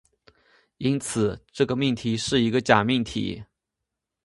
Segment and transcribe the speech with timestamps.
[0.79, 3.43] 因此，这个命题是一个假命题。